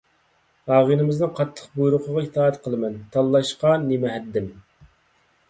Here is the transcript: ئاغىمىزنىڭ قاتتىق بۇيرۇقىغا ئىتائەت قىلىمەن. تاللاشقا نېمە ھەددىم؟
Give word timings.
ئاغىمىزنىڭ 0.77 1.35
قاتتىق 1.39 1.75
بۇيرۇقىغا 1.81 2.23
ئىتائەت 2.23 2.57
قىلىمەن. 2.65 2.97
تاللاشقا 3.19 3.77
نېمە 3.85 4.17
ھەددىم؟ 4.17 4.51